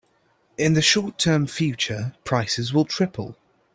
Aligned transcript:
In 0.57 0.73
the 0.73 0.81
short 0.81 1.19
term 1.19 1.45
future, 1.45 2.15
prices 2.23 2.73
will 2.73 2.85
triple. 2.85 3.37